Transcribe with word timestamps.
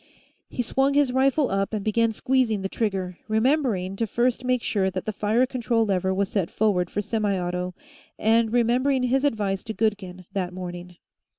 He 0.49 0.63
swung 0.63 0.95
his 0.95 1.11
rifle 1.11 1.51
up 1.51 1.73
and 1.75 1.85
began 1.85 2.11
squeezing 2.11 2.63
the 2.63 2.69
trigger, 2.69 3.19
remembering 3.27 3.95
to 3.97 4.07
first 4.07 4.43
make 4.43 4.63
sure 4.63 4.89
that 4.89 5.05
the 5.05 5.13
fire 5.13 5.45
control 5.45 5.85
lever 5.85 6.11
was 6.11 6.29
set 6.29 6.49
forward 6.49 6.89
for 6.89 7.01
semiauto, 7.01 7.75
and 8.17 8.51
remembering 8.51 9.03
his 9.03 9.23
advice 9.23 9.63
to 9.65 9.73
Goodkin, 9.75 10.25
that 10.33 10.53
morning. 10.53 10.97